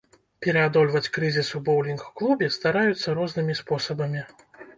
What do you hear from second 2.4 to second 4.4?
стараюцца рознымі спосабамі.